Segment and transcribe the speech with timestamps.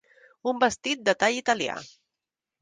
[0.51, 1.77] Un vestit de tall italià.